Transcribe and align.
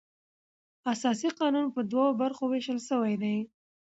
اساسي 0.93 1.29
قانون 1.39 1.65
پر 1.73 1.83
دوو 1.91 2.17
برخو 2.21 2.43
وېشل 2.49 2.79
سوى 2.89 3.13
دئ. 3.21 3.37